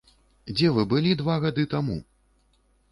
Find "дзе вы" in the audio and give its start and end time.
0.53-0.87